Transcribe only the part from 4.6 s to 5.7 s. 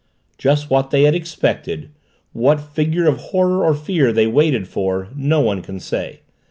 for, no one